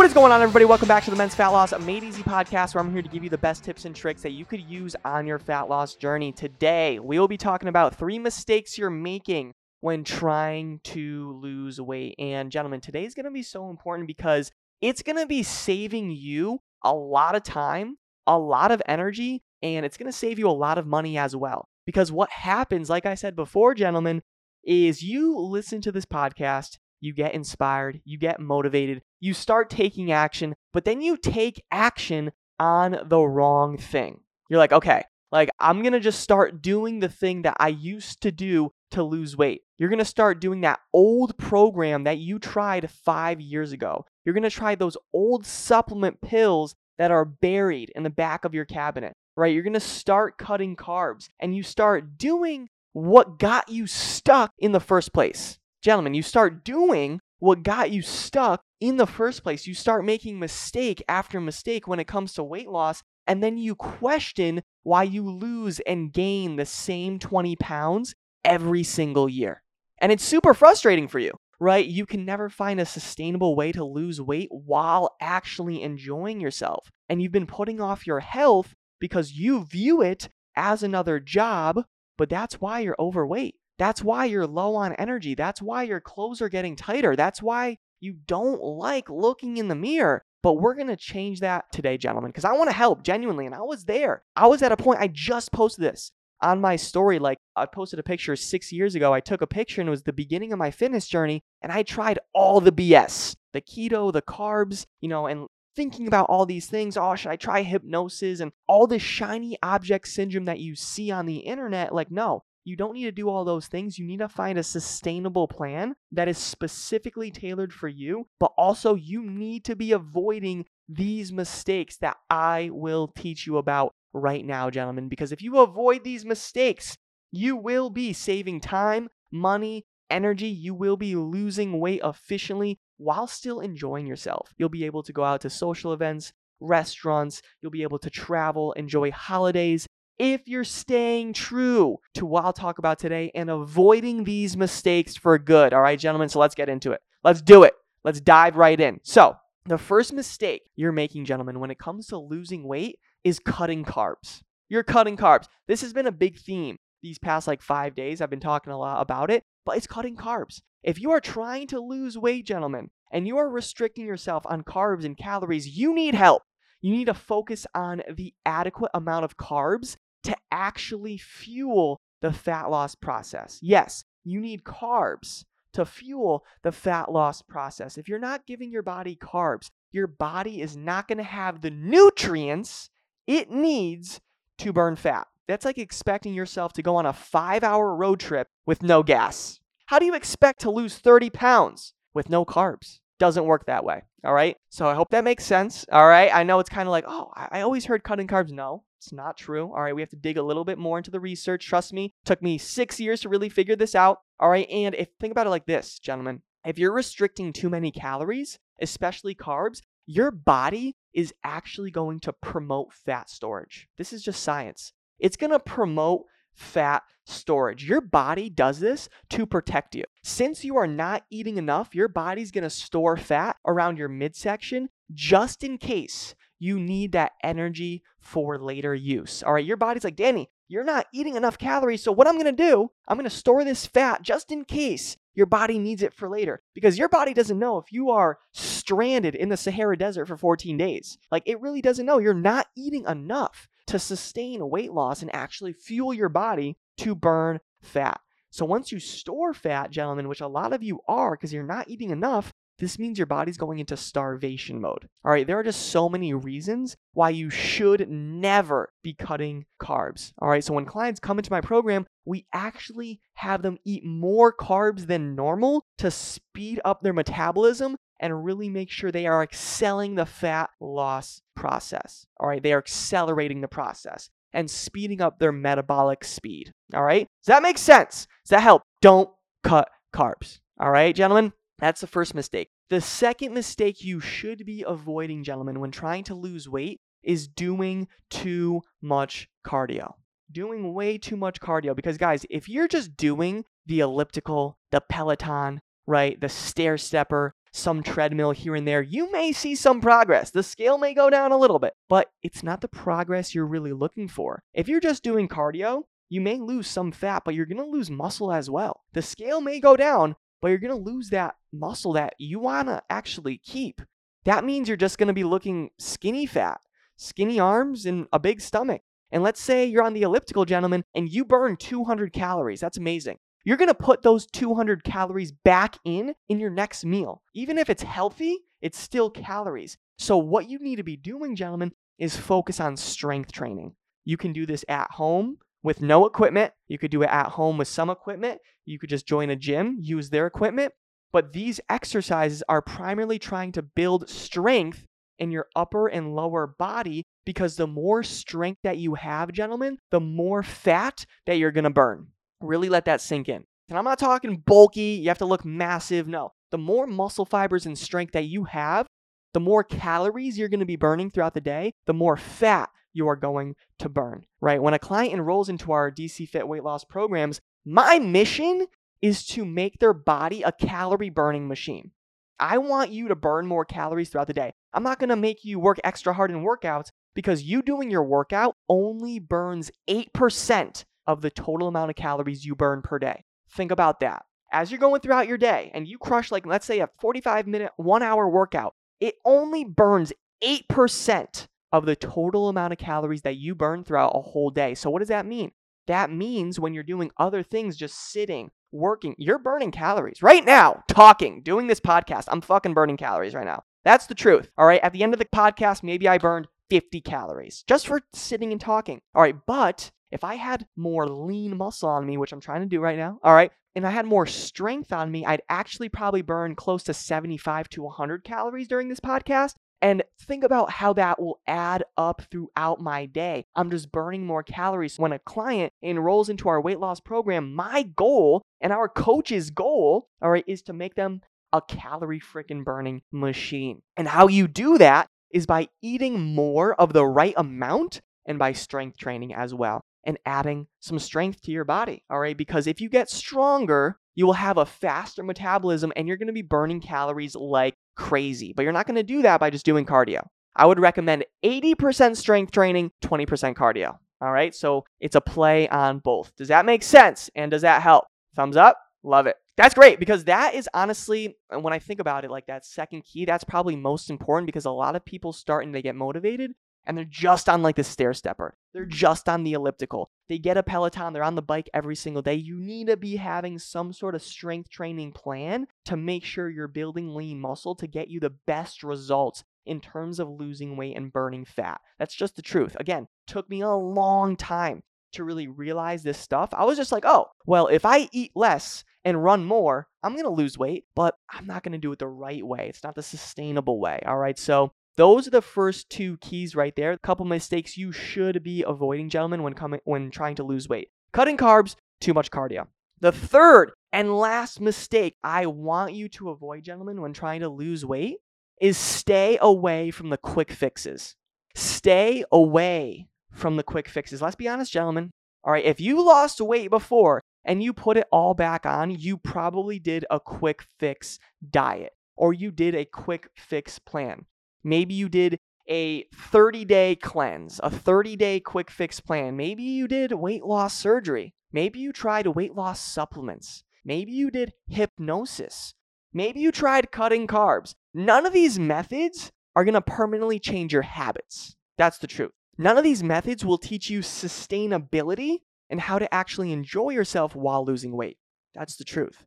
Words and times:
What 0.00 0.06
is 0.06 0.14
going 0.14 0.32
on, 0.32 0.40
everybody? 0.40 0.64
Welcome 0.64 0.88
back 0.88 1.04
to 1.04 1.10
the 1.10 1.16
Men's 1.16 1.34
Fat 1.34 1.48
Loss 1.48 1.78
Made 1.80 2.02
Easy 2.02 2.22
podcast, 2.22 2.74
where 2.74 2.82
I'm 2.82 2.90
here 2.90 3.02
to 3.02 3.08
give 3.10 3.22
you 3.22 3.28
the 3.28 3.36
best 3.36 3.62
tips 3.62 3.84
and 3.84 3.94
tricks 3.94 4.22
that 4.22 4.30
you 4.30 4.46
could 4.46 4.62
use 4.62 4.96
on 5.04 5.26
your 5.26 5.38
fat 5.38 5.68
loss 5.68 5.94
journey. 5.94 6.32
Today, 6.32 6.98
we 6.98 7.18
will 7.18 7.28
be 7.28 7.36
talking 7.36 7.68
about 7.68 7.96
three 7.96 8.18
mistakes 8.18 8.78
you're 8.78 8.88
making 8.88 9.52
when 9.82 10.02
trying 10.02 10.80
to 10.84 11.38
lose 11.42 11.82
weight. 11.82 12.14
And, 12.18 12.50
gentlemen, 12.50 12.80
today 12.80 13.04
is 13.04 13.12
going 13.12 13.26
to 13.26 13.30
be 13.30 13.42
so 13.42 13.68
important 13.68 14.06
because 14.06 14.50
it's 14.80 15.02
going 15.02 15.18
to 15.18 15.26
be 15.26 15.42
saving 15.42 16.12
you 16.12 16.60
a 16.82 16.94
lot 16.94 17.34
of 17.34 17.42
time, 17.42 17.98
a 18.26 18.38
lot 18.38 18.72
of 18.72 18.80
energy, 18.86 19.42
and 19.62 19.84
it's 19.84 19.98
going 19.98 20.10
to 20.10 20.16
save 20.16 20.38
you 20.38 20.48
a 20.48 20.50
lot 20.50 20.78
of 20.78 20.86
money 20.86 21.18
as 21.18 21.36
well. 21.36 21.68
Because 21.84 22.10
what 22.10 22.30
happens, 22.30 22.88
like 22.88 23.04
I 23.04 23.16
said 23.16 23.36
before, 23.36 23.74
gentlemen, 23.74 24.22
is 24.64 25.02
you 25.02 25.36
listen 25.38 25.82
to 25.82 25.92
this 25.92 26.06
podcast, 26.06 26.78
you 27.00 27.12
get 27.12 27.34
inspired, 27.34 28.00
you 28.04 28.18
get 28.18 28.40
motivated, 28.40 29.02
you 29.20 29.34
start 29.34 29.70
taking 29.70 30.12
action, 30.12 30.54
but 30.72 30.84
then 30.84 31.00
you 31.00 31.16
take 31.16 31.62
action 31.70 32.32
on 32.58 32.98
the 33.06 33.20
wrong 33.20 33.76
thing. 33.78 34.20
You're 34.48 34.58
like, 34.58 34.72
okay, 34.72 35.02
like 35.32 35.50
I'm 35.58 35.82
going 35.82 35.92
to 35.92 36.00
just 36.00 36.20
start 36.20 36.62
doing 36.62 37.00
the 37.00 37.08
thing 37.08 37.42
that 37.42 37.56
I 37.58 37.68
used 37.68 38.22
to 38.22 38.32
do 38.32 38.72
to 38.90 39.02
lose 39.02 39.36
weight. 39.36 39.62
You're 39.78 39.88
going 39.88 40.00
to 40.00 40.04
start 40.04 40.40
doing 40.40 40.60
that 40.62 40.80
old 40.92 41.38
program 41.38 42.04
that 42.04 42.18
you 42.18 42.38
tried 42.38 42.90
five 42.90 43.40
years 43.40 43.72
ago. 43.72 44.04
You're 44.24 44.34
going 44.34 44.42
to 44.42 44.50
try 44.50 44.74
those 44.74 44.96
old 45.12 45.46
supplement 45.46 46.20
pills 46.20 46.74
that 46.98 47.10
are 47.10 47.24
buried 47.24 47.90
in 47.94 48.02
the 48.02 48.10
back 48.10 48.44
of 48.44 48.54
your 48.54 48.64
cabinet, 48.64 49.14
right? 49.36 49.54
You're 49.54 49.62
going 49.62 49.72
to 49.72 49.80
start 49.80 50.36
cutting 50.36 50.76
carbs 50.76 51.28
and 51.38 51.56
you 51.56 51.62
start 51.62 52.18
doing 52.18 52.68
what 52.92 53.38
got 53.38 53.68
you 53.68 53.86
stuck 53.86 54.52
in 54.58 54.72
the 54.72 54.80
first 54.80 55.12
place. 55.12 55.59
Gentlemen, 55.82 56.12
you 56.12 56.22
start 56.22 56.62
doing 56.62 57.20
what 57.38 57.62
got 57.62 57.90
you 57.90 58.02
stuck 58.02 58.62
in 58.80 58.98
the 58.98 59.06
first 59.06 59.42
place. 59.42 59.66
You 59.66 59.74
start 59.74 60.04
making 60.04 60.38
mistake 60.38 61.02
after 61.08 61.40
mistake 61.40 61.88
when 61.88 61.98
it 61.98 62.06
comes 62.06 62.34
to 62.34 62.44
weight 62.44 62.68
loss, 62.68 63.02
and 63.26 63.42
then 63.42 63.56
you 63.56 63.74
question 63.74 64.62
why 64.82 65.04
you 65.04 65.28
lose 65.28 65.80
and 65.80 66.12
gain 66.12 66.56
the 66.56 66.66
same 66.66 67.18
20 67.18 67.56
pounds 67.56 68.14
every 68.44 68.82
single 68.82 69.28
year. 69.28 69.62
And 69.98 70.12
it's 70.12 70.24
super 70.24 70.52
frustrating 70.52 71.08
for 71.08 71.18
you, 71.18 71.32
right? 71.58 71.86
You 71.86 72.04
can 72.04 72.26
never 72.26 72.50
find 72.50 72.78
a 72.78 72.86
sustainable 72.86 73.56
way 73.56 73.72
to 73.72 73.84
lose 73.84 74.20
weight 74.20 74.48
while 74.50 75.16
actually 75.20 75.82
enjoying 75.82 76.40
yourself. 76.40 76.90
And 77.08 77.22
you've 77.22 77.32
been 77.32 77.46
putting 77.46 77.80
off 77.80 78.06
your 78.06 78.20
health 78.20 78.74
because 78.98 79.32
you 79.32 79.64
view 79.64 80.02
it 80.02 80.28
as 80.56 80.82
another 80.82 81.20
job, 81.20 81.84
but 82.18 82.28
that's 82.28 82.60
why 82.60 82.80
you're 82.80 82.96
overweight. 82.98 83.54
That's 83.80 84.04
why 84.04 84.26
you're 84.26 84.46
low 84.46 84.74
on 84.74 84.92
energy. 84.96 85.34
That's 85.34 85.62
why 85.62 85.84
your 85.84 86.02
clothes 86.02 86.42
are 86.42 86.50
getting 86.50 86.76
tighter. 86.76 87.16
That's 87.16 87.40
why 87.40 87.78
you 87.98 88.12
don't 88.26 88.62
like 88.62 89.08
looking 89.08 89.56
in 89.56 89.68
the 89.68 89.74
mirror. 89.74 90.22
But 90.42 90.60
we're 90.60 90.74
going 90.74 90.88
to 90.88 90.96
change 90.96 91.40
that 91.40 91.64
today, 91.72 91.96
gentlemen, 91.96 92.30
because 92.30 92.44
I 92.44 92.52
want 92.52 92.68
to 92.68 92.76
help 92.76 93.02
genuinely. 93.02 93.46
And 93.46 93.54
I 93.54 93.62
was 93.62 93.86
there. 93.86 94.22
I 94.36 94.48
was 94.48 94.62
at 94.62 94.70
a 94.70 94.76
point, 94.76 95.00
I 95.00 95.08
just 95.08 95.50
posted 95.50 95.82
this 95.82 96.12
on 96.42 96.60
my 96.60 96.76
story. 96.76 97.18
Like, 97.18 97.38
I 97.56 97.64
posted 97.64 97.98
a 97.98 98.02
picture 98.02 98.36
six 98.36 98.70
years 98.70 98.94
ago. 98.94 99.14
I 99.14 99.20
took 99.20 99.40
a 99.40 99.46
picture 99.46 99.80
and 99.80 99.88
it 99.88 99.90
was 99.90 100.02
the 100.02 100.12
beginning 100.12 100.52
of 100.52 100.58
my 100.58 100.70
fitness 100.70 101.08
journey. 101.08 101.42
And 101.62 101.72
I 101.72 101.82
tried 101.82 102.18
all 102.34 102.60
the 102.60 102.72
BS 102.72 103.34
the 103.54 103.62
keto, 103.62 104.12
the 104.12 104.20
carbs, 104.20 104.84
you 105.00 105.08
know, 105.08 105.26
and 105.26 105.46
thinking 105.74 106.06
about 106.06 106.26
all 106.28 106.44
these 106.44 106.66
things. 106.66 106.98
Oh, 106.98 107.14
should 107.14 107.30
I 107.30 107.36
try 107.36 107.62
hypnosis 107.62 108.40
and 108.40 108.52
all 108.66 108.86
this 108.86 109.02
shiny 109.02 109.56
object 109.62 110.06
syndrome 110.06 110.44
that 110.44 110.60
you 110.60 110.76
see 110.76 111.10
on 111.10 111.24
the 111.24 111.38
internet? 111.38 111.94
Like, 111.94 112.10
no, 112.10 112.44
you 112.64 112.76
don't 112.76 112.94
need 112.94 113.04
to 113.04 113.12
do 113.12 113.28
all 113.28 113.44
those 113.44 113.66
things. 113.66 113.98
You 113.98 114.06
need 114.06 114.18
to 114.18 114.28
find 114.28 114.58
a 114.58 114.62
sustainable 114.62 115.48
plan 115.48 115.94
that 116.12 116.28
is 116.28 116.38
specifically 116.38 117.30
tailored 117.30 117.72
for 117.72 117.88
you, 117.88 118.26
but 118.38 118.52
also 118.56 118.94
you 118.94 119.22
need 119.22 119.64
to 119.64 119.76
be 119.76 119.92
avoiding 119.92 120.66
these 120.88 121.32
mistakes 121.32 121.96
that 121.98 122.16
I 122.28 122.70
will 122.72 123.08
teach 123.16 123.46
you 123.46 123.58
about 123.58 123.94
right 124.12 124.44
now, 124.44 124.70
gentlemen. 124.70 125.08
Because 125.08 125.32
if 125.32 125.42
you 125.42 125.58
avoid 125.58 126.04
these 126.04 126.24
mistakes, 126.24 126.96
you 127.30 127.56
will 127.56 127.90
be 127.90 128.12
saving 128.12 128.60
time, 128.60 129.08
money, 129.30 129.84
energy. 130.10 130.48
You 130.48 130.74
will 130.74 130.96
be 130.96 131.16
losing 131.16 131.78
weight 131.78 132.00
efficiently 132.04 132.78
while 132.98 133.26
still 133.26 133.60
enjoying 133.60 134.06
yourself. 134.06 134.52
You'll 134.58 134.68
be 134.68 134.84
able 134.84 135.02
to 135.04 135.12
go 135.12 135.24
out 135.24 135.40
to 135.42 135.50
social 135.50 135.92
events, 135.92 136.32
restaurants, 136.60 137.40
you'll 137.62 137.70
be 137.70 137.84
able 137.84 137.98
to 138.00 138.10
travel, 138.10 138.72
enjoy 138.72 139.10
holidays, 139.12 139.86
if 140.20 140.46
you're 140.46 140.64
staying 140.64 141.32
true 141.32 141.96
to 142.12 142.26
what 142.26 142.44
I'll 142.44 142.52
talk 142.52 142.76
about 142.76 142.98
today 142.98 143.30
and 143.34 143.48
avoiding 143.48 144.24
these 144.24 144.54
mistakes 144.54 145.16
for 145.16 145.38
good. 145.38 145.72
All 145.72 145.80
right, 145.80 145.98
gentlemen, 145.98 146.28
so 146.28 146.38
let's 146.38 146.54
get 146.54 146.68
into 146.68 146.92
it. 146.92 147.00
Let's 147.24 147.40
do 147.40 147.62
it. 147.62 147.72
Let's 148.04 148.20
dive 148.20 148.56
right 148.56 148.78
in. 148.78 149.00
So, 149.02 149.36
the 149.64 149.78
first 149.78 150.12
mistake 150.12 150.64
you're 150.76 150.92
making, 150.92 151.24
gentlemen, 151.24 151.58
when 151.58 151.70
it 151.70 151.78
comes 151.78 152.06
to 152.08 152.18
losing 152.18 152.68
weight 152.68 152.98
is 153.24 153.38
cutting 153.38 153.82
carbs. 153.82 154.42
You're 154.68 154.82
cutting 154.82 155.16
carbs. 155.16 155.46
This 155.66 155.80
has 155.80 155.94
been 155.94 156.06
a 156.06 156.12
big 156.12 156.38
theme 156.38 156.76
these 157.02 157.18
past 157.18 157.46
like 157.46 157.62
five 157.62 157.94
days. 157.94 158.20
I've 158.20 158.28
been 158.28 158.40
talking 158.40 158.74
a 158.74 158.78
lot 158.78 159.00
about 159.00 159.30
it, 159.30 159.44
but 159.64 159.78
it's 159.78 159.86
cutting 159.86 160.16
carbs. 160.16 160.60
If 160.82 161.00
you 161.00 161.12
are 161.12 161.20
trying 161.20 161.66
to 161.68 161.80
lose 161.80 162.18
weight, 162.18 162.44
gentlemen, 162.44 162.90
and 163.10 163.26
you 163.26 163.38
are 163.38 163.48
restricting 163.48 164.04
yourself 164.04 164.44
on 164.44 164.64
carbs 164.64 165.06
and 165.06 165.16
calories, 165.16 165.78
you 165.78 165.94
need 165.94 166.14
help. 166.14 166.42
You 166.82 166.92
need 166.92 167.06
to 167.06 167.14
focus 167.14 167.66
on 167.74 168.02
the 168.14 168.34
adequate 168.44 168.90
amount 168.92 169.24
of 169.24 169.38
carbs 169.38 169.96
to 170.24 170.36
actually 170.50 171.16
fuel 171.18 172.00
the 172.20 172.32
fat 172.32 172.70
loss 172.70 172.94
process. 172.94 173.58
Yes, 173.62 174.04
you 174.24 174.40
need 174.40 174.64
carbs 174.64 175.44
to 175.72 175.84
fuel 175.84 176.44
the 176.62 176.72
fat 176.72 177.10
loss 177.10 177.42
process. 177.42 177.96
If 177.96 178.08
you're 178.08 178.18
not 178.18 178.46
giving 178.46 178.70
your 178.70 178.82
body 178.82 179.16
carbs, 179.16 179.70
your 179.92 180.06
body 180.06 180.60
is 180.60 180.76
not 180.76 181.08
going 181.08 181.18
to 181.18 181.24
have 181.24 181.60
the 181.60 181.70
nutrients 181.70 182.90
it 183.26 183.50
needs 183.50 184.20
to 184.58 184.72
burn 184.72 184.96
fat. 184.96 185.26
That's 185.46 185.64
like 185.64 185.78
expecting 185.78 186.34
yourself 186.34 186.72
to 186.74 186.82
go 186.82 186.96
on 186.96 187.06
a 187.06 187.12
five 187.12 187.64
hour 187.64 187.94
road 187.94 188.20
trip 188.20 188.48
with 188.66 188.82
no 188.82 189.02
gas. 189.02 189.60
How 189.86 189.98
do 189.98 190.06
you 190.06 190.14
expect 190.14 190.60
to 190.60 190.70
lose 190.70 190.96
30 190.98 191.30
pounds 191.30 191.94
with 192.14 192.30
no 192.30 192.44
carbs? 192.44 192.98
Doesn't 193.18 193.44
work 193.44 193.66
that 193.66 193.84
way. 193.84 194.02
All 194.24 194.32
right. 194.32 194.56
So 194.68 194.86
I 194.86 194.94
hope 194.94 195.08
that 195.10 195.24
makes 195.24 195.44
sense. 195.44 195.84
All 195.90 196.06
right. 196.06 196.34
I 196.34 196.42
know 196.42 196.60
it's 196.60 196.70
kind 196.70 196.88
of 196.88 196.92
like, 196.92 197.04
oh, 197.06 197.32
I 197.34 197.62
always 197.62 197.86
heard 197.86 198.04
cutting 198.04 198.26
carbs. 198.28 198.50
No, 198.50 198.84
it's 199.00 199.12
not 199.12 199.38
true. 199.38 199.72
All 199.72 199.82
right, 199.82 199.94
we 199.94 200.02
have 200.02 200.10
to 200.10 200.16
dig 200.16 200.36
a 200.36 200.42
little 200.42 200.64
bit 200.64 200.76
more 200.76 200.98
into 200.98 201.10
the 201.10 201.20
research. 201.20 201.66
Trust 201.66 201.94
me, 201.94 202.12
took 202.26 202.42
me 202.42 202.58
six 202.58 203.00
years 203.00 203.22
to 203.22 203.30
really 203.30 203.48
figure 203.48 203.74
this 203.74 203.94
out. 203.94 204.18
All 204.38 204.50
right, 204.50 204.68
and 204.68 204.94
if 204.94 205.08
think 205.18 205.30
about 205.30 205.46
it 205.46 205.50
like 205.50 205.64
this, 205.64 205.98
gentlemen, 205.98 206.42
if 206.66 206.78
you're 206.78 206.92
restricting 206.92 207.54
too 207.54 207.70
many 207.70 207.90
calories, 207.90 208.58
especially 208.78 209.34
carbs, 209.34 209.80
your 210.04 210.30
body 210.30 210.96
is 211.14 211.32
actually 211.42 211.90
going 211.90 212.20
to 212.20 212.32
promote 212.34 212.92
fat 212.92 213.30
storage. 213.30 213.88
This 213.96 214.12
is 214.12 214.22
just 214.22 214.42
science. 214.42 214.92
It's 215.18 215.36
going 215.36 215.52
to 215.52 215.60
promote 215.60 216.24
fat 216.52 217.02
storage. 217.24 217.84
Your 217.84 218.02
body 218.02 218.50
does 218.50 218.80
this 218.80 219.08
to 219.30 219.46
protect 219.46 219.94
you. 219.94 220.04
Since 220.22 220.62
you 220.62 220.76
are 220.76 220.86
not 220.86 221.24
eating 221.30 221.56
enough, 221.56 221.94
your 221.94 222.08
body's 222.08 222.50
going 222.50 222.64
to 222.64 222.70
store 222.70 223.16
fat 223.16 223.56
around 223.66 223.96
your 223.96 224.08
midsection 224.08 224.90
just 225.14 225.64
in 225.64 225.78
case 225.78 226.34
you 226.60 226.78
need 226.78 227.12
that 227.12 227.32
energy 227.42 228.04
for 228.20 228.58
later 228.58 228.94
use. 228.94 229.42
All 229.42 229.54
right, 229.54 229.64
your 229.64 229.76
body's 229.76 230.04
like, 230.04 230.14
Danny, 230.14 230.48
you're 230.68 230.84
not 230.84 231.06
eating 231.12 231.34
enough 231.34 231.58
calories. 231.58 232.02
So, 232.02 232.12
what 232.12 232.28
I'm 232.28 232.36
gonna 232.36 232.52
do, 232.52 232.92
I'm 233.08 233.16
gonna 233.16 233.30
store 233.30 233.64
this 233.64 233.86
fat 233.86 234.22
just 234.22 234.52
in 234.52 234.64
case 234.64 235.16
your 235.34 235.46
body 235.46 235.78
needs 235.78 236.02
it 236.02 236.14
for 236.14 236.28
later. 236.28 236.62
Because 236.74 236.98
your 236.98 237.08
body 237.08 237.34
doesn't 237.34 237.58
know 237.58 237.78
if 237.78 237.90
you 237.90 238.10
are 238.10 238.38
stranded 238.52 239.34
in 239.34 239.48
the 239.48 239.56
Sahara 239.56 239.96
Desert 239.96 240.26
for 240.26 240.36
14 240.36 240.76
days. 240.76 241.18
Like, 241.32 241.42
it 241.46 241.60
really 241.60 241.80
doesn't 241.80 242.06
know. 242.06 242.18
You're 242.18 242.34
not 242.34 242.68
eating 242.76 243.04
enough 243.06 243.68
to 243.86 243.98
sustain 243.98 244.68
weight 244.70 244.92
loss 244.92 245.22
and 245.22 245.34
actually 245.34 245.72
fuel 245.72 246.14
your 246.14 246.28
body 246.28 246.76
to 246.98 247.14
burn 247.14 247.58
fat. 247.82 248.20
So, 248.50 248.64
once 248.64 248.92
you 248.92 249.00
store 249.00 249.54
fat, 249.54 249.90
gentlemen, 249.90 250.28
which 250.28 250.40
a 250.40 250.46
lot 250.46 250.72
of 250.72 250.82
you 250.82 251.00
are 251.08 251.32
because 251.32 251.52
you're 251.52 251.62
not 251.62 251.88
eating 251.88 252.10
enough, 252.10 252.52
this 252.80 252.98
means 252.98 253.18
your 253.18 253.26
body's 253.26 253.56
going 253.56 253.78
into 253.78 253.96
starvation 253.96 254.80
mode. 254.80 255.08
All 255.24 255.30
right, 255.30 255.46
there 255.46 255.58
are 255.58 255.62
just 255.62 255.90
so 255.90 256.08
many 256.08 256.34
reasons 256.34 256.96
why 257.12 257.30
you 257.30 257.50
should 257.50 258.08
never 258.10 258.90
be 259.02 259.14
cutting 259.14 259.66
carbs. 259.80 260.32
All 260.40 260.48
right, 260.48 260.64
so 260.64 260.74
when 260.74 260.86
clients 260.86 261.20
come 261.20 261.38
into 261.38 261.52
my 261.52 261.60
program, 261.60 262.06
we 262.24 262.46
actually 262.52 263.20
have 263.34 263.62
them 263.62 263.78
eat 263.84 264.04
more 264.04 264.52
carbs 264.52 265.06
than 265.06 265.34
normal 265.36 265.84
to 265.98 266.10
speed 266.10 266.80
up 266.84 267.02
their 267.02 267.12
metabolism 267.12 267.96
and 268.18 268.44
really 268.44 268.68
make 268.68 268.90
sure 268.90 269.10
they 269.10 269.26
are 269.26 269.42
excelling 269.42 270.14
the 270.14 270.26
fat 270.26 270.70
loss 270.80 271.40
process. 271.54 272.26
All 272.38 272.48
right, 272.48 272.62
they 272.62 272.72
are 272.72 272.78
accelerating 272.78 273.60
the 273.60 273.68
process. 273.68 274.28
and 274.52 274.70
speeding 274.70 275.20
up 275.20 275.38
their 275.38 275.52
metabolic 275.52 276.24
speed. 276.24 276.72
All 276.94 277.04
right? 277.04 277.28
Does 277.42 277.46
that 277.46 277.62
make 277.62 277.78
sense? 277.78 278.26
Does 278.44 278.50
that 278.50 278.62
help? 278.62 278.82
Don't 279.00 279.30
cut 279.62 279.88
carbs. 280.14 280.58
All 280.78 280.90
right, 280.90 281.14
gentlemen? 281.14 281.52
That's 281.80 282.00
the 282.00 282.06
first 282.06 282.34
mistake. 282.34 282.68
The 282.90 283.00
second 283.00 283.54
mistake 283.54 284.04
you 284.04 284.20
should 284.20 284.66
be 284.66 284.84
avoiding, 284.86 285.42
gentlemen, 285.44 285.80
when 285.80 285.90
trying 285.90 286.24
to 286.24 286.34
lose 286.34 286.68
weight 286.68 287.00
is 287.22 287.48
doing 287.48 288.06
too 288.28 288.82
much 289.00 289.48
cardio. 289.66 290.14
Doing 290.52 290.92
way 290.92 291.16
too 291.16 291.36
much 291.36 291.60
cardio. 291.60 291.96
Because, 291.96 292.18
guys, 292.18 292.44
if 292.50 292.68
you're 292.68 292.88
just 292.88 293.16
doing 293.16 293.64
the 293.86 294.00
elliptical, 294.00 294.78
the 294.90 295.00
Peloton, 295.00 295.80
right, 296.06 296.40
the 296.40 296.48
stair 296.48 296.98
stepper, 296.98 297.54
some 297.72 298.02
treadmill 298.02 298.50
here 298.50 298.74
and 298.74 298.86
there, 298.86 299.00
you 299.00 299.30
may 299.30 299.52
see 299.52 299.74
some 299.74 300.00
progress. 300.00 300.50
The 300.50 300.62
scale 300.62 300.98
may 300.98 301.14
go 301.14 301.30
down 301.30 301.52
a 301.52 301.58
little 301.58 301.78
bit, 301.78 301.94
but 302.08 302.30
it's 302.42 302.62
not 302.62 302.80
the 302.80 302.88
progress 302.88 303.54
you're 303.54 303.66
really 303.66 303.92
looking 303.92 304.28
for. 304.28 304.62
If 304.74 304.88
you're 304.88 305.00
just 305.00 305.22
doing 305.22 305.48
cardio, 305.48 306.02
you 306.28 306.40
may 306.40 306.58
lose 306.58 306.88
some 306.88 307.12
fat, 307.12 307.42
but 307.44 307.54
you're 307.54 307.66
going 307.66 307.78
to 307.78 307.84
lose 307.84 308.10
muscle 308.10 308.52
as 308.52 308.68
well. 308.68 309.02
The 309.12 309.22
scale 309.22 309.60
may 309.60 309.80
go 309.80 309.96
down, 309.96 310.36
but 310.60 310.68
you're 310.68 310.78
going 310.78 310.96
to 310.96 311.10
lose 311.10 311.30
that 311.30 311.56
muscle 311.72 312.12
that 312.14 312.34
you 312.38 312.58
want 312.58 312.88
to 312.88 313.02
actually 313.10 313.58
keep. 313.58 314.00
That 314.44 314.64
means 314.64 314.88
you're 314.88 314.96
just 314.96 315.18
going 315.18 315.28
to 315.28 315.34
be 315.34 315.44
looking 315.44 315.90
skinny 315.98 316.46
fat, 316.46 316.80
skinny 317.16 317.60
arms, 317.60 318.06
and 318.06 318.26
a 318.32 318.38
big 318.38 318.60
stomach. 318.60 319.02
And 319.30 319.42
let's 319.42 319.60
say 319.60 319.84
you're 319.84 320.02
on 320.02 320.14
the 320.14 320.22
elliptical, 320.22 320.64
gentlemen, 320.64 321.04
and 321.14 321.28
you 321.28 321.44
burn 321.44 321.76
200 321.76 322.32
calories. 322.32 322.80
That's 322.80 322.98
amazing. 322.98 323.38
You're 323.64 323.76
going 323.76 323.88
to 323.88 323.94
put 323.94 324.22
those 324.22 324.46
200 324.46 325.04
calories 325.04 325.52
back 325.52 325.98
in 326.04 326.34
in 326.48 326.58
your 326.58 326.70
next 326.70 327.04
meal. 327.04 327.42
Even 327.54 327.78
if 327.78 327.90
it's 327.90 328.02
healthy, 328.02 328.58
it's 328.80 328.98
still 328.98 329.30
calories. 329.30 329.98
So, 330.18 330.38
what 330.38 330.68
you 330.68 330.78
need 330.78 330.96
to 330.96 331.02
be 331.02 331.16
doing, 331.16 331.54
gentlemen, 331.54 331.92
is 332.18 332.36
focus 332.36 332.80
on 332.80 332.96
strength 332.96 333.52
training. 333.52 333.94
You 334.24 334.36
can 334.36 334.52
do 334.52 334.66
this 334.66 334.84
at 334.88 335.10
home 335.10 335.58
with 335.82 336.00
no 336.00 336.26
equipment. 336.26 336.72
You 336.88 336.98
could 336.98 337.10
do 337.10 337.22
it 337.22 337.30
at 337.30 337.48
home 337.48 337.78
with 337.78 337.88
some 337.88 338.10
equipment. 338.10 338.60
You 338.84 338.98
could 338.98 339.10
just 339.10 339.26
join 339.26 339.50
a 339.50 339.56
gym, 339.56 339.96
use 340.00 340.30
their 340.30 340.46
equipment. 340.46 340.92
But 341.32 341.52
these 341.52 341.80
exercises 341.88 342.62
are 342.68 342.82
primarily 342.82 343.38
trying 343.38 343.72
to 343.72 343.82
build 343.82 344.28
strength 344.28 345.04
in 345.38 345.50
your 345.50 345.66
upper 345.74 346.08
and 346.08 346.34
lower 346.34 346.66
body 346.66 347.24
because 347.46 347.76
the 347.76 347.86
more 347.86 348.22
strength 348.22 348.80
that 348.82 348.98
you 348.98 349.14
have, 349.14 349.52
gentlemen, 349.52 349.98
the 350.10 350.20
more 350.20 350.62
fat 350.62 351.24
that 351.46 351.56
you're 351.56 351.70
going 351.70 351.84
to 351.84 351.90
burn. 351.90 352.28
Really 352.60 352.88
let 352.88 353.06
that 353.06 353.20
sink 353.20 353.48
in. 353.48 353.64
And 353.88 353.98
I'm 353.98 354.04
not 354.04 354.18
talking 354.18 354.62
bulky, 354.66 355.20
you 355.22 355.28
have 355.28 355.38
to 355.38 355.46
look 355.46 355.64
massive. 355.64 356.28
No. 356.28 356.52
The 356.70 356.78
more 356.78 357.06
muscle 357.06 357.44
fibers 357.44 357.86
and 357.86 357.98
strength 357.98 358.32
that 358.34 358.44
you 358.44 358.64
have, 358.64 359.06
the 359.52 359.60
more 359.60 359.82
calories 359.82 360.56
you're 360.56 360.68
going 360.68 360.80
to 360.80 360.86
be 360.86 360.96
burning 360.96 361.30
throughout 361.30 361.54
the 361.54 361.60
day, 361.60 361.92
the 362.06 362.14
more 362.14 362.36
fat 362.36 362.90
you 363.12 363.28
are 363.28 363.36
going 363.36 363.74
to 363.98 364.08
burn, 364.08 364.44
right? 364.60 364.82
When 364.82 364.94
a 364.94 364.98
client 364.98 365.34
enrolls 365.34 365.68
into 365.68 365.92
our 365.92 366.10
DC 366.10 366.48
Fit 366.48 366.68
weight 366.68 366.84
loss 366.84 367.04
programs, 367.04 367.60
my 367.84 368.18
mission 368.18 368.86
is 369.22 369.44
to 369.46 369.64
make 369.64 369.98
their 369.98 370.14
body 370.14 370.62
a 370.62 370.72
calorie 370.72 371.30
burning 371.30 371.68
machine. 371.68 372.12
I 372.58 372.78
want 372.78 373.10
you 373.10 373.28
to 373.28 373.34
burn 373.34 373.66
more 373.66 373.84
calories 373.84 374.28
throughout 374.28 374.46
the 374.46 374.52
day. 374.52 374.72
I'm 374.92 375.02
not 375.02 375.18
going 375.18 375.30
to 375.30 375.36
make 375.36 375.64
you 375.64 375.80
work 375.80 375.98
extra 376.04 376.34
hard 376.34 376.50
in 376.50 376.62
workouts 376.62 377.10
because 377.34 377.62
you 377.62 377.82
doing 377.82 378.10
your 378.10 378.24
workout 378.24 378.76
only 378.88 379.38
burns 379.38 379.90
8% 380.08 381.04
of 381.26 381.40
the 381.40 381.50
total 381.50 381.88
amount 381.88 382.10
of 382.10 382.16
calories 382.16 382.64
you 382.64 382.74
burn 382.74 383.02
per 383.02 383.18
day. 383.18 383.44
Think 383.70 383.90
about 383.90 384.20
that. 384.20 384.44
As 384.72 384.90
you're 384.90 385.00
going 385.00 385.20
throughout 385.20 385.48
your 385.48 385.58
day 385.58 385.90
and 385.94 386.06
you 386.06 386.18
crush, 386.18 386.50
like, 386.50 386.66
let's 386.66 386.86
say 386.86 387.00
a 387.00 387.08
45 387.20 387.66
minute, 387.66 387.92
one 387.96 388.22
hour 388.22 388.48
workout, 388.48 388.94
it 389.20 389.36
only 389.44 389.84
burns 389.84 390.32
8% 390.62 391.66
of 391.92 392.06
the 392.06 392.16
total 392.16 392.68
amount 392.68 392.92
of 392.92 392.98
calories 392.98 393.42
that 393.42 393.56
you 393.56 393.74
burn 393.74 394.04
throughout 394.04 394.32
a 394.34 394.40
whole 394.40 394.70
day. 394.70 394.94
So, 394.94 395.10
what 395.10 395.20
does 395.20 395.28
that 395.28 395.46
mean? 395.46 395.72
That 396.06 396.30
means 396.30 396.80
when 396.80 396.94
you're 396.94 397.02
doing 397.02 397.30
other 397.36 397.62
things, 397.62 397.96
just 397.96 398.32
sitting, 398.32 398.70
working, 398.92 399.34
you're 399.38 399.58
burning 399.58 399.90
calories. 399.90 400.42
Right 400.42 400.64
now, 400.64 401.04
talking, 401.08 401.62
doing 401.62 401.86
this 401.86 402.00
podcast, 402.00 402.44
I'm 402.48 402.60
fucking 402.60 402.94
burning 402.94 403.16
calories 403.16 403.54
right 403.54 403.66
now. 403.66 403.84
That's 404.04 404.26
the 404.26 404.34
truth. 404.34 404.70
All 404.78 404.86
right. 404.86 405.00
At 405.02 405.12
the 405.12 405.22
end 405.22 405.34
of 405.34 405.38
the 405.38 405.44
podcast, 405.44 406.02
maybe 406.02 406.26
I 406.26 406.38
burned 406.38 406.68
50 406.88 407.20
calories 407.20 407.84
just 407.86 408.06
for 408.06 408.20
sitting 408.32 408.72
and 408.72 408.80
talking. 408.80 409.20
All 409.34 409.42
right. 409.42 409.56
But 409.66 410.10
if 410.30 410.44
I 410.44 410.54
had 410.54 410.86
more 410.96 411.28
lean 411.28 411.76
muscle 411.76 412.08
on 412.08 412.26
me, 412.26 412.36
which 412.36 412.52
I'm 412.52 412.60
trying 412.60 412.80
to 412.80 412.86
do 412.86 413.00
right 413.00 413.18
now, 413.18 413.38
all 413.42 413.54
right, 413.54 413.72
and 413.94 414.06
I 414.06 414.10
had 414.10 414.26
more 414.26 414.46
strength 414.46 415.12
on 415.12 415.30
me, 415.30 415.44
I'd 415.44 415.62
actually 415.68 416.08
probably 416.08 416.42
burn 416.42 416.76
close 416.76 417.02
to 417.04 417.14
75 417.14 417.88
to 417.90 418.02
100 418.02 418.44
calories 418.44 418.88
during 418.88 419.08
this 419.08 419.20
podcast. 419.20 419.74
And 420.02 420.22
think 420.40 420.64
about 420.64 420.90
how 420.90 421.12
that 421.14 421.40
will 421.40 421.60
add 421.66 422.04
up 422.16 422.42
throughout 422.50 423.00
my 423.00 423.26
day. 423.26 423.66
I'm 423.76 423.90
just 423.90 424.10
burning 424.10 424.46
more 424.46 424.62
calories. 424.62 425.18
When 425.18 425.32
a 425.32 425.38
client 425.38 425.92
enrolls 426.02 426.48
into 426.48 426.68
our 426.68 426.80
weight 426.80 426.98
loss 426.98 427.20
program, 427.20 427.74
my 427.74 428.02
goal 428.02 428.62
and 428.80 428.92
our 428.92 429.08
coach's 429.08 429.70
goal, 429.70 430.28
all 430.40 430.50
right, 430.50 430.64
is 430.66 430.82
to 430.82 430.92
make 430.92 431.16
them 431.16 431.42
a 431.72 431.82
calorie 431.82 432.40
freaking 432.40 432.84
burning 432.84 433.22
machine. 433.30 434.02
And 434.16 434.26
how 434.26 434.48
you 434.48 434.66
do 434.66 434.98
that 434.98 435.28
is 435.52 435.66
by 435.66 435.88
eating 436.02 436.54
more 436.54 436.94
of 436.94 437.12
the 437.12 437.26
right 437.26 437.54
amount 437.56 438.20
and 438.46 438.58
by 438.58 438.72
strength 438.72 439.18
training 439.18 439.54
as 439.54 439.74
well 439.74 440.00
and 440.24 440.38
adding 440.44 440.86
some 441.00 441.18
strength 441.18 441.62
to 441.62 441.70
your 441.70 441.84
body. 441.84 442.22
All 442.30 442.40
right. 442.40 442.56
Because 442.56 442.86
if 442.86 443.00
you 443.00 443.08
get 443.08 443.30
stronger, 443.30 444.16
you 444.34 444.46
will 444.46 444.54
have 444.54 444.76
a 444.76 444.86
faster 444.86 445.42
metabolism 445.42 446.12
and 446.16 446.26
you're 446.28 446.36
going 446.36 446.46
to 446.46 446.52
be 446.52 446.62
burning 446.62 447.00
calories 447.00 447.54
like 447.54 447.94
crazy. 448.20 448.72
But 448.72 448.82
you're 448.82 448.92
not 448.92 449.06
going 449.06 449.16
to 449.16 449.22
do 449.22 449.42
that 449.42 449.58
by 449.58 449.70
just 449.70 449.86
doing 449.86 450.04
cardio. 450.04 450.46
I 450.76 450.86
would 450.86 451.00
recommend 451.00 451.44
80% 451.64 452.36
strength 452.36 452.70
training, 452.70 453.10
20% 453.24 453.74
cardio. 453.74 454.18
All 454.40 454.52
right. 454.52 454.74
So 454.74 455.04
it's 455.20 455.36
a 455.36 455.40
play 455.40 455.88
on 455.88 456.18
both. 456.18 456.54
Does 456.56 456.68
that 456.68 456.86
make 456.86 457.02
sense? 457.02 457.50
And 457.54 457.70
does 457.70 457.82
that 457.82 458.02
help? 458.02 458.24
Thumbs 458.54 458.76
up. 458.76 458.98
Love 459.22 459.46
it. 459.46 459.56
That's 459.76 459.94
great 459.94 460.18
because 460.18 460.44
that 460.44 460.74
is 460.74 460.88
honestly, 460.92 461.56
when 461.70 461.92
I 461.92 461.98
think 461.98 462.20
about 462.20 462.44
it, 462.44 462.50
like 462.50 462.66
that 462.66 462.84
second 462.84 463.24
key, 463.24 463.46
that's 463.46 463.64
probably 463.64 463.96
most 463.96 464.30
important 464.30 464.66
because 464.66 464.84
a 464.84 464.90
lot 464.90 465.16
of 465.16 465.24
people 465.24 465.52
start 465.52 465.84
and 465.84 465.94
they 465.94 466.02
get 466.02 466.14
motivated 466.14 466.72
and 467.06 467.16
they're 467.16 467.24
just 467.24 467.68
on 467.68 467.82
like 467.82 467.96
the 467.96 468.04
stair 468.04 468.34
stepper. 468.34 468.76
They're 468.92 469.06
mm. 469.06 469.10
just 469.10 469.48
on 469.48 469.64
the 469.64 469.72
elliptical. 469.72 470.30
They 470.48 470.58
get 470.58 470.76
a 470.76 470.82
Peloton, 470.82 471.32
they're 471.32 471.42
on 471.42 471.54
the 471.54 471.62
bike 471.62 471.88
every 471.94 472.16
single 472.16 472.42
day. 472.42 472.54
You 472.54 472.78
need 472.78 473.08
to 473.08 473.16
be 473.16 473.36
having 473.36 473.78
some 473.78 474.12
sort 474.12 474.34
of 474.34 474.42
strength 474.42 474.90
training 474.90 475.32
plan 475.32 475.86
to 476.06 476.16
make 476.16 476.44
sure 476.44 476.68
you're 476.68 476.88
building 476.88 477.34
lean 477.34 477.60
muscle 477.60 477.94
to 477.96 478.06
get 478.06 478.28
you 478.28 478.40
the 478.40 478.54
best 478.66 479.02
results 479.02 479.64
in 479.86 480.00
terms 480.00 480.38
of 480.38 480.48
losing 480.48 480.96
weight 480.96 481.16
and 481.16 481.32
burning 481.32 481.64
fat. 481.64 482.00
That's 482.18 482.34
just 482.34 482.56
the 482.56 482.62
truth. 482.62 482.96
Again, 483.00 483.28
took 483.46 483.68
me 483.68 483.80
a 483.80 483.90
long 483.90 484.56
time 484.56 485.02
to 485.32 485.44
really 485.44 485.68
realize 485.68 486.22
this 486.22 486.38
stuff. 486.38 486.70
I 486.72 486.84
was 486.84 486.98
just 486.98 487.12
like, 487.12 487.24
oh, 487.24 487.46
well, 487.66 487.86
if 487.86 488.04
I 488.04 488.28
eat 488.32 488.52
less 488.54 489.04
and 489.24 489.42
run 489.42 489.64
more, 489.64 490.08
I'm 490.22 490.32
going 490.32 490.44
to 490.44 490.50
lose 490.50 490.78
weight, 490.78 491.04
but 491.14 491.36
I'm 491.50 491.66
not 491.66 491.82
going 491.82 491.92
to 491.92 491.98
do 491.98 492.12
it 492.12 492.18
the 492.18 492.26
right 492.26 492.66
way. 492.66 492.86
It's 492.88 493.04
not 493.04 493.14
the 493.14 493.22
sustainable 493.22 494.00
way. 494.00 494.20
All 494.26 494.36
right. 494.36 494.58
So 494.58 494.92
those 495.20 495.46
are 495.46 495.50
the 495.50 495.60
first 495.60 496.08
two 496.08 496.38
keys 496.38 496.74
right 496.74 496.96
there. 496.96 497.12
A 497.12 497.18
couple 497.18 497.44
mistakes 497.44 497.98
you 497.98 498.10
should 498.10 498.62
be 498.62 498.82
avoiding, 498.86 499.28
gentlemen, 499.28 499.62
when 499.62 499.74
coming 499.74 500.00
when 500.04 500.30
trying 500.30 500.54
to 500.54 500.64
lose 500.64 500.88
weight. 500.88 501.10
Cutting 501.34 501.58
carbs, 501.58 501.94
too 502.22 502.32
much 502.32 502.50
cardio. 502.50 502.86
The 503.20 503.30
third 503.30 503.92
and 504.14 504.34
last 504.34 504.80
mistake 504.80 505.36
I 505.44 505.66
want 505.66 506.14
you 506.14 506.30
to 506.30 506.48
avoid, 506.48 506.84
gentlemen, 506.84 507.20
when 507.20 507.34
trying 507.34 507.60
to 507.60 507.68
lose 507.68 508.02
weight 508.02 508.38
is 508.80 508.96
stay 508.96 509.58
away 509.60 510.10
from 510.10 510.30
the 510.30 510.38
quick 510.38 510.72
fixes. 510.72 511.36
Stay 511.74 512.42
away 512.50 513.28
from 513.52 513.76
the 513.76 513.82
quick 513.82 514.08
fixes. 514.08 514.40
Let's 514.40 514.56
be 514.56 514.68
honest, 514.68 514.90
gentlemen. 514.90 515.32
All 515.62 515.72
right, 515.72 515.84
if 515.84 516.00
you 516.00 516.24
lost 516.24 516.62
weight 516.62 516.88
before 516.88 517.42
and 517.66 517.82
you 517.82 517.92
put 517.92 518.16
it 518.16 518.26
all 518.32 518.54
back 518.54 518.86
on, 518.86 519.10
you 519.10 519.36
probably 519.36 519.98
did 519.98 520.24
a 520.30 520.40
quick 520.40 520.86
fix 520.98 521.38
diet 521.68 522.14
or 522.36 522.54
you 522.54 522.70
did 522.70 522.94
a 522.94 523.04
quick 523.04 523.50
fix 523.54 523.98
plan. 523.98 524.46
Maybe 524.82 525.14
you 525.14 525.28
did 525.28 525.58
a 525.88 526.24
30 526.34 526.84
day 526.84 527.16
cleanse, 527.16 527.80
a 527.82 527.90
30 527.90 528.36
day 528.36 528.60
quick 528.60 528.90
fix 528.90 529.20
plan. 529.20 529.56
Maybe 529.56 529.82
you 529.82 530.06
did 530.08 530.32
weight 530.32 530.64
loss 530.64 530.96
surgery. 530.96 531.54
Maybe 531.72 531.98
you 531.98 532.12
tried 532.12 532.46
weight 532.46 532.74
loss 532.74 533.00
supplements. 533.00 533.84
Maybe 534.04 534.32
you 534.32 534.50
did 534.50 534.72
hypnosis. 534.88 535.94
Maybe 536.32 536.60
you 536.60 536.72
tried 536.72 537.10
cutting 537.10 537.46
carbs. 537.46 537.94
None 538.14 538.46
of 538.46 538.52
these 538.52 538.78
methods 538.78 539.52
are 539.76 539.84
going 539.84 539.94
to 539.94 540.00
permanently 540.00 540.58
change 540.58 540.92
your 540.92 541.02
habits. 541.02 541.76
That's 541.98 542.18
the 542.18 542.26
truth. 542.26 542.52
None 542.78 542.96
of 542.96 543.04
these 543.04 543.22
methods 543.22 543.64
will 543.64 543.78
teach 543.78 544.08
you 544.08 544.20
sustainability 544.20 545.58
and 545.90 546.00
how 546.00 546.18
to 546.18 546.32
actually 546.32 546.72
enjoy 546.72 547.10
yourself 547.10 547.54
while 547.54 547.84
losing 547.84 548.16
weight. 548.16 548.38
That's 548.74 548.96
the 548.96 549.04
truth, 549.04 549.44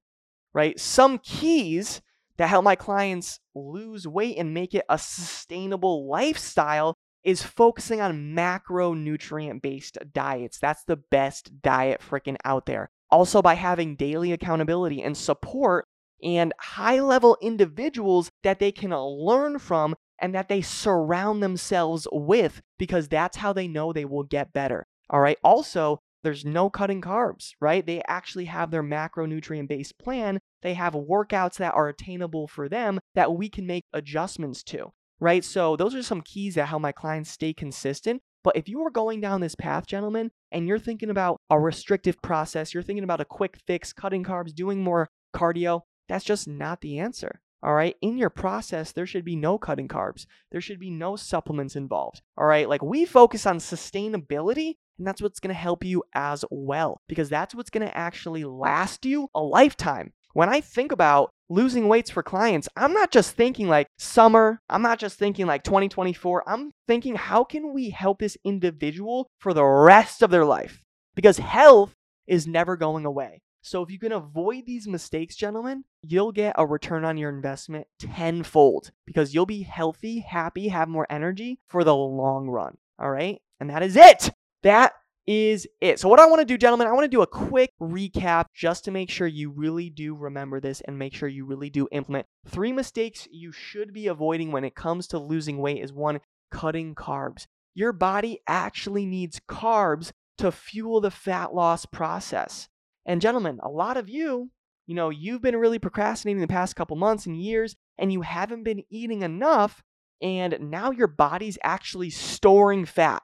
right? 0.54 0.80
Some 0.80 1.18
keys 1.18 2.02
that 2.38 2.48
help 2.48 2.64
my 2.64 2.76
clients 2.76 3.40
lose 3.56 4.08
weight 4.08 4.38
and 4.38 4.54
make 4.54 4.74
it 4.74 4.86
a 4.90 4.98
sustainable 4.98 6.08
lifestyle 6.08 6.96
is 7.24 7.42
focusing 7.42 8.02
on 8.02 8.36
macronutrient 8.36 9.62
based 9.62 9.98
diets. 10.14 10.60
That's 10.60 10.84
the 10.84 10.98
best 10.98 11.62
diet 11.62 12.02
freaking 12.02 12.38
out 12.44 12.66
there. 12.66 12.90
Also, 13.10 13.42
by 13.42 13.54
having 13.54 13.96
daily 13.96 14.32
accountability 14.32 15.02
and 15.02 15.16
support 15.16 15.86
and 16.22 16.54
high 16.60 17.00
level 17.00 17.38
individuals 17.42 18.30
that 18.44 18.60
they 18.60 18.72
can 18.72 18.92
learn 18.92 19.60
from 19.60 19.96
and 20.20 20.34
that 20.34 20.48
they 20.50 20.62
surround 20.62 21.44
themselves 21.44 22.08
with 22.12 22.62
because 22.80 23.08
that's 23.08 23.38
how 23.38 23.54
they 23.54 23.68
know 23.68 23.94
they 23.94 24.06
will 24.06 24.24
get 24.24 24.54
better. 24.54 24.88
All 25.10 25.20
right. 25.20 25.38
Also, 25.44 26.00
there's 26.24 26.46
no 26.46 26.70
cutting 26.70 27.02
carbs, 27.02 27.52
right? 27.60 27.86
They 27.86 28.02
actually 28.08 28.46
have 28.46 28.72
their 28.72 28.84
macronutrient 28.84 29.68
based 29.68 30.00
plan. 30.00 30.40
They 30.62 30.74
have 30.74 30.94
workouts 30.94 31.58
that 31.58 31.74
are 31.74 31.90
attainable 31.90 32.48
for 32.48 32.70
them 32.70 33.00
that 33.16 33.34
we 33.34 33.50
can 33.50 33.68
make 33.68 33.84
adjustments 33.94 34.64
to, 34.64 34.94
right? 35.20 35.44
So, 35.44 35.76
those 35.76 35.94
are 35.94 36.04
some 36.04 36.22
keys 36.22 36.56
that 36.56 36.68
help 36.68 36.82
my 36.82 36.92
clients 36.92 37.30
stay 37.30 37.54
consistent. 37.54 38.22
But 38.44 38.58
if 38.58 38.68
you 38.68 38.82
are 38.82 38.92
going 38.92 39.22
down 39.22 39.42
this 39.42 39.56
path, 39.56 39.88
gentlemen, 39.88 40.32
and 40.52 40.68
you're 40.68 40.80
thinking 40.80 41.10
about 41.10 41.40
a 41.50 41.60
restrictive 41.60 42.22
process, 42.22 42.74
you're 42.74 42.84
thinking 42.84 43.06
about 43.06 43.22
a 43.22 43.26
quick 43.26 43.58
fix, 43.66 43.94
cutting 43.94 44.24
carbs, 44.24 44.54
doing 44.54 44.84
more 44.84 45.10
cardio, 45.34 45.82
that's 46.10 46.26
just 46.26 46.48
not 46.48 46.82
the 46.82 47.00
answer. 47.00 47.42
All 47.64 47.74
right. 47.74 47.96
In 48.02 48.18
your 48.18 48.30
process, 48.30 48.92
there 48.92 49.06
should 49.06 49.24
be 49.24 49.38
no 49.38 49.58
cutting 49.58 49.88
carbs. 49.88 50.26
There 50.52 50.60
should 50.60 50.80
be 50.80 50.90
no 50.90 51.16
supplements 51.16 51.78
involved. 51.78 52.22
All 52.38 52.46
right. 52.46 52.68
Like 52.68 52.84
we 52.84 53.06
focus 53.06 53.46
on 53.46 53.60
sustainability, 53.60 54.76
and 54.98 55.08
that's 55.08 55.22
what's 55.22 55.40
going 55.40 55.54
to 55.54 55.60
help 55.60 55.84
you 55.84 56.04
as 56.14 56.46
well, 56.50 57.02
because 57.08 57.30
that's 57.30 57.56
what's 57.56 57.70
going 57.70 57.86
to 57.88 57.98
actually 57.98 58.44
last 58.44 59.06
you 59.06 59.30
a 59.34 59.42
lifetime. 59.42 60.14
When 60.34 60.50
I 60.50 60.62
think 60.62 60.92
about 60.92 61.30
losing 61.50 61.88
weights 61.88 62.10
for 62.10 62.24
clients, 62.24 62.68
I'm 62.76 62.94
not 62.94 63.12
just 63.12 63.36
thinking 63.36 63.68
like 63.68 63.88
summer, 63.98 64.60
I'm 64.70 64.82
not 64.82 65.00
just 65.00 65.20
thinking 65.20 65.46
like 65.46 65.64
2024. 65.64 66.44
I'm 66.48 66.72
thinking, 66.88 67.16
how 67.16 67.44
can 67.44 67.74
we 67.74 67.92
help 67.92 68.20
this 68.20 68.38
individual 68.44 69.28
for 69.40 69.54
the 69.54 69.64
rest 69.64 70.24
of 70.24 70.32
their 70.32 70.46
life? 70.46 70.82
Because 71.16 71.38
health 71.38 71.94
is 72.26 72.48
never 72.48 72.76
going 72.76 73.06
away. 73.06 73.42
So 73.62 73.82
if 73.82 73.90
you 73.90 74.00
can 74.00 74.12
avoid 74.12 74.66
these 74.66 74.88
mistakes, 74.88 75.36
gentlemen, 75.36 75.86
you'll 76.02 76.34
get 76.34 76.56
a 76.58 76.66
return 76.66 77.06
on 77.06 77.18
your 77.18 77.30
investment 77.30 77.88
tenfold 77.98 78.92
because 79.06 79.34
you'll 79.34 79.46
be 79.46 79.62
healthy, 79.62 80.20
happy, 80.20 80.68
have 80.68 80.90
more 80.90 81.08
energy 81.10 81.60
for 81.70 81.84
the 81.86 81.96
long 81.96 82.50
run. 82.50 82.76
All 83.00 83.10
right. 83.10 83.40
And 83.62 83.70
that 83.70 83.84
is 83.84 83.96
it. 83.96 84.32
That 84.64 84.94
is 85.26 85.68
it. 85.80 86.00
So, 86.00 86.10
what 86.10 86.20
I 86.20 86.26
want 86.26 86.40
to 86.40 86.46
do, 86.46 86.58
gentlemen, 86.58 86.88
I 86.88 86.92
want 86.92 87.04
to 87.06 87.10
do 87.10 87.22
a 87.22 87.28
quick 87.28 87.70
recap 87.82 88.46
just 88.54 88.86
to 88.86 88.92
make 88.92 89.10
sure 89.10 89.28
you 89.28 89.52
really 89.52 89.90
do 89.90 90.16
remember 90.16 90.60
this 90.60 90.82
and 90.82 90.98
make 90.98 91.14
sure 91.14 91.30
you 91.30 91.46
really 91.46 91.70
do 91.70 91.88
implement. 91.92 92.26
Three 92.48 92.74
mistakes 92.74 93.28
you 93.32 93.52
should 93.52 93.94
be 93.94 94.08
avoiding 94.08 94.52
when 94.52 94.64
it 94.64 94.76
comes 94.76 95.08
to 95.08 95.20
losing 95.20 95.60
weight 95.60 95.82
is 95.82 95.94
one, 95.94 96.20
cutting 96.52 96.96
carbs. 96.96 97.48
Your 97.74 97.94
body 97.94 98.40
actually 98.48 99.06
needs 99.06 99.42
carbs 99.50 100.12
to 100.38 100.52
fuel 100.52 101.02
the 101.02 101.12
fat 101.12 101.54
loss 101.54 101.86
process. 101.86 102.68
And 103.06 103.22
gentlemen, 103.22 103.60
a 103.64 103.70
lot 103.70 103.98
of 103.98 104.10
you, 104.10 104.50
you 104.88 104.96
know, 104.96 105.10
you've 105.10 105.42
been 105.42 105.56
really 105.56 105.80
procrastinating 105.80 106.42
the 106.42 106.48
past 106.48 106.76
couple 106.76 106.96
months 106.98 107.26
and 107.26 107.42
years, 107.42 107.76
and 107.98 108.12
you 108.12 108.22
haven't 108.22 108.64
been 108.64 108.84
eating 108.90 109.24
enough, 109.24 109.82
and 110.22 110.58
now 110.60 110.92
your 110.92 111.08
body's 111.08 111.58
actually 111.64 112.10
storing 112.10 112.86
fat. 112.86 113.24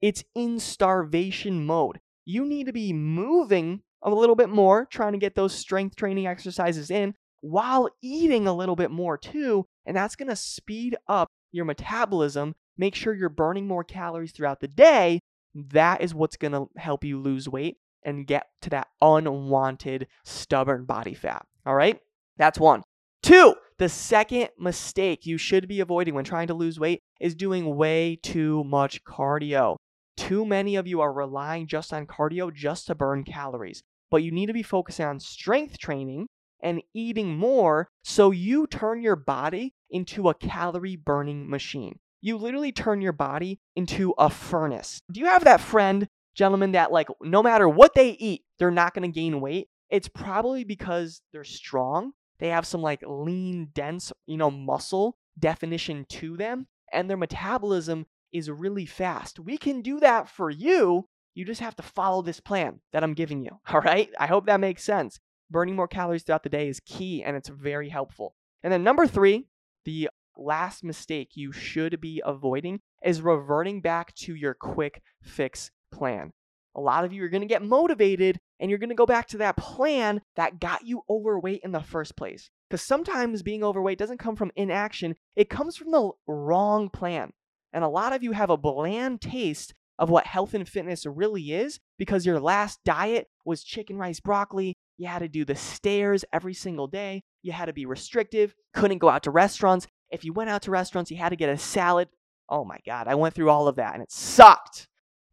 It's 0.00 0.24
in 0.34 0.60
starvation 0.60 1.64
mode. 1.64 2.00
You 2.24 2.44
need 2.44 2.66
to 2.66 2.72
be 2.72 2.92
moving 2.92 3.82
a 4.02 4.10
little 4.10 4.36
bit 4.36 4.48
more, 4.48 4.86
trying 4.86 5.12
to 5.12 5.18
get 5.18 5.34
those 5.34 5.54
strength 5.54 5.96
training 5.96 6.26
exercises 6.26 6.90
in 6.90 7.14
while 7.40 7.88
eating 8.02 8.46
a 8.46 8.54
little 8.54 8.76
bit 8.76 8.90
more 8.90 9.16
too. 9.16 9.66
And 9.84 9.96
that's 9.96 10.16
going 10.16 10.28
to 10.28 10.36
speed 10.36 10.96
up 11.08 11.28
your 11.52 11.64
metabolism, 11.64 12.54
make 12.76 12.94
sure 12.94 13.14
you're 13.14 13.28
burning 13.28 13.66
more 13.66 13.84
calories 13.84 14.32
throughout 14.32 14.60
the 14.60 14.68
day. 14.68 15.20
That 15.54 16.02
is 16.02 16.14
what's 16.14 16.36
going 16.36 16.52
to 16.52 16.66
help 16.76 17.04
you 17.04 17.18
lose 17.18 17.48
weight 17.48 17.78
and 18.04 18.26
get 18.26 18.46
to 18.62 18.70
that 18.70 18.88
unwanted, 19.00 20.06
stubborn 20.24 20.84
body 20.84 21.14
fat. 21.14 21.46
All 21.64 21.74
right? 21.74 21.98
That's 22.36 22.58
one. 22.58 22.82
Two, 23.22 23.54
the 23.78 23.88
second 23.88 24.50
mistake 24.58 25.26
you 25.26 25.38
should 25.38 25.66
be 25.66 25.80
avoiding 25.80 26.14
when 26.14 26.24
trying 26.24 26.46
to 26.48 26.54
lose 26.54 26.78
weight 26.78 27.00
is 27.20 27.34
doing 27.34 27.76
way 27.76 28.18
too 28.22 28.62
much 28.64 29.02
cardio. 29.04 29.76
Too 30.16 30.44
many 30.44 30.76
of 30.76 30.86
you 30.86 31.00
are 31.00 31.12
relying 31.12 31.66
just 31.66 31.92
on 31.92 32.06
cardio 32.06 32.52
just 32.52 32.86
to 32.86 32.94
burn 32.94 33.24
calories, 33.24 33.82
but 34.10 34.22
you 34.22 34.32
need 34.32 34.46
to 34.46 34.52
be 34.52 34.62
focusing 34.62 35.06
on 35.06 35.20
strength 35.20 35.78
training 35.78 36.28
and 36.62 36.82
eating 36.94 37.36
more 37.36 37.88
so 38.02 38.30
you 38.30 38.66
turn 38.66 39.02
your 39.02 39.16
body 39.16 39.74
into 39.90 40.28
a 40.28 40.34
calorie 40.34 40.96
burning 40.96 41.48
machine. 41.48 41.98
You 42.22 42.38
literally 42.38 42.72
turn 42.72 43.00
your 43.00 43.12
body 43.12 43.60
into 43.76 44.14
a 44.18 44.30
furnace. 44.30 45.00
Do 45.12 45.20
you 45.20 45.26
have 45.26 45.44
that 45.44 45.60
friend 45.60 46.08
gentlemen 46.34 46.72
that 46.72 46.92
like 46.92 47.08
no 47.20 47.42
matter 47.42 47.68
what 47.68 47.94
they 47.94 48.10
eat, 48.10 48.42
they're 48.58 48.70
not 48.70 48.94
going 48.94 49.10
to 49.10 49.14
gain 49.14 49.40
weight, 49.40 49.68
it's 49.90 50.08
probably 50.08 50.64
because 50.64 51.20
they're 51.32 51.44
strong. 51.44 52.12
They 52.38 52.48
have 52.48 52.66
some 52.66 52.82
like 52.82 53.02
lean, 53.06 53.70
dense, 53.72 54.12
you 54.26 54.36
know, 54.36 54.50
muscle 54.50 55.16
definition 55.38 56.04
to 56.08 56.36
them, 56.36 56.66
and 56.92 57.08
their 57.08 57.16
metabolism 57.16 58.06
is 58.36 58.50
really 58.50 58.86
fast. 58.86 59.38
We 59.40 59.58
can 59.58 59.82
do 59.82 60.00
that 60.00 60.28
for 60.28 60.50
you. 60.50 61.08
You 61.34 61.44
just 61.44 61.60
have 61.60 61.76
to 61.76 61.82
follow 61.82 62.22
this 62.22 62.40
plan 62.40 62.80
that 62.92 63.04
I'm 63.04 63.14
giving 63.14 63.44
you. 63.44 63.60
All 63.72 63.80
right. 63.80 64.10
I 64.18 64.26
hope 64.26 64.46
that 64.46 64.60
makes 64.60 64.84
sense. 64.84 65.18
Burning 65.50 65.76
more 65.76 65.88
calories 65.88 66.22
throughout 66.22 66.42
the 66.42 66.48
day 66.48 66.68
is 66.68 66.80
key 66.80 67.22
and 67.22 67.36
it's 67.36 67.48
very 67.48 67.88
helpful. 67.88 68.34
And 68.62 68.72
then 68.72 68.82
number 68.82 69.06
three, 69.06 69.46
the 69.84 70.08
last 70.36 70.82
mistake 70.82 71.30
you 71.34 71.52
should 71.52 72.00
be 72.00 72.22
avoiding 72.24 72.80
is 73.04 73.22
reverting 73.22 73.80
back 73.80 74.14
to 74.14 74.34
your 74.34 74.54
quick 74.54 75.02
fix 75.22 75.70
plan. 75.92 76.32
A 76.74 76.80
lot 76.80 77.04
of 77.04 77.12
you 77.12 77.24
are 77.24 77.28
going 77.28 77.42
to 77.42 77.46
get 77.46 77.62
motivated 77.62 78.38
and 78.60 78.70
you're 78.70 78.78
going 78.78 78.90
to 78.90 78.94
go 78.94 79.06
back 79.06 79.28
to 79.28 79.38
that 79.38 79.56
plan 79.56 80.20
that 80.36 80.60
got 80.60 80.86
you 80.86 81.02
overweight 81.08 81.60
in 81.64 81.72
the 81.72 81.80
first 81.80 82.16
place. 82.16 82.50
Because 82.68 82.82
sometimes 82.82 83.42
being 83.42 83.64
overweight 83.64 83.98
doesn't 83.98 84.18
come 84.18 84.36
from 84.36 84.50
inaction, 84.56 85.14
it 85.36 85.48
comes 85.48 85.76
from 85.76 85.90
the 85.90 86.10
wrong 86.26 86.90
plan. 86.90 87.32
And 87.76 87.84
a 87.84 87.88
lot 87.88 88.14
of 88.14 88.22
you 88.22 88.32
have 88.32 88.48
a 88.48 88.56
bland 88.56 89.20
taste 89.20 89.74
of 89.98 90.08
what 90.08 90.26
health 90.26 90.54
and 90.54 90.66
fitness 90.66 91.04
really 91.04 91.52
is 91.52 91.78
because 91.98 92.24
your 92.24 92.40
last 92.40 92.80
diet 92.86 93.26
was 93.44 93.62
chicken, 93.62 93.98
rice, 93.98 94.18
broccoli. 94.18 94.72
You 94.96 95.08
had 95.08 95.18
to 95.18 95.28
do 95.28 95.44
the 95.44 95.56
stairs 95.56 96.24
every 96.32 96.54
single 96.54 96.86
day. 96.86 97.22
You 97.42 97.52
had 97.52 97.66
to 97.66 97.74
be 97.74 97.84
restrictive, 97.84 98.54
couldn't 98.72 98.96
go 98.96 99.10
out 99.10 99.24
to 99.24 99.30
restaurants. 99.30 99.86
If 100.10 100.24
you 100.24 100.32
went 100.32 100.48
out 100.48 100.62
to 100.62 100.70
restaurants, 100.70 101.10
you 101.10 101.18
had 101.18 101.28
to 101.28 101.36
get 101.36 101.50
a 101.50 101.58
salad. 101.58 102.08
Oh 102.48 102.64
my 102.64 102.78
God, 102.86 103.08
I 103.08 103.14
went 103.14 103.34
through 103.34 103.50
all 103.50 103.68
of 103.68 103.76
that 103.76 103.92
and 103.92 104.02
it 104.02 104.10
sucked. 104.10 104.86